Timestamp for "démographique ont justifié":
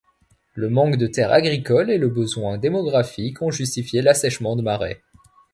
2.57-4.01